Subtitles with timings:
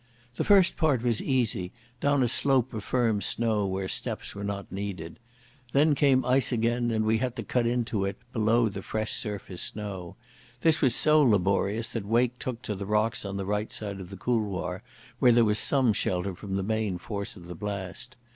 [0.37, 4.71] The first part was easy, down a slope of firm snow where steps were not
[4.71, 5.19] needed.
[5.73, 9.61] Then came ice again, and we had to cut into it below the fresh surface
[9.61, 10.15] snow.
[10.61, 14.09] This was so laborious that Wake took to the rocks on the right side of
[14.09, 14.81] the couloir,
[15.19, 18.17] where there was some shelter from the main force of the blast.